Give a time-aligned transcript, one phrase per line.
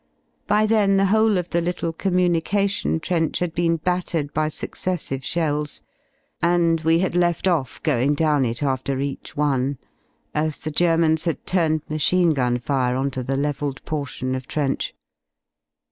[0.47, 5.83] By then the whole of the little communication trench had been battered by successive shells,
[6.41, 9.77] and we had left off going down it after each one,
[10.33, 14.95] as the Germans had turned machine gun fire on to the levelled portion of trench.